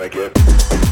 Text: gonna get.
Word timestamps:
gonna 0.00 0.08
get. 0.08 0.89